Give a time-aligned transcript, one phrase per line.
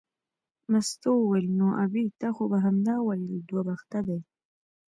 [0.71, 4.19] مستو وویل نو ابۍ تا خو به همدا ویل دوه بخته دی.